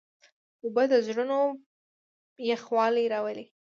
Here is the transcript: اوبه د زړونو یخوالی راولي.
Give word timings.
اوبه 0.63 0.83
د 0.91 0.93
زړونو 1.07 1.39
یخوالی 2.49 3.05
راولي. 3.13 3.45